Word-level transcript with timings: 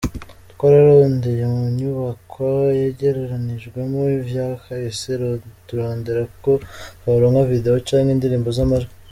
"Twararondeye 0.51 1.43
mu 1.53 1.63
nyubakwa 1.77 2.49
yegeranijwemwo 2.79 4.01
ivya 4.17 4.45
kahise 4.63 5.11
turondera 5.67 6.23
ko 6.43 6.51
tworonka 6.99 7.41
videwo 7.51 7.77
canke 7.87 8.11
indirimbo 8.15 8.49
z'amajwi. 8.57 8.93